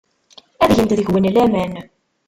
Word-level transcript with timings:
Ad 0.63 0.69
gent 0.75 0.95
deg-wen 0.99 1.31
laman. 1.35 1.73